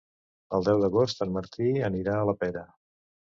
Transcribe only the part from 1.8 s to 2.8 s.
anirà a la Pera.